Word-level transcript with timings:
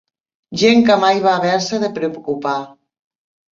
Gent 0.61 0.81
que 0.87 0.95
mai 1.03 1.21
va 1.27 1.35
haver-se 1.41 1.81
de 1.85 1.93
preocupar. 2.01 2.57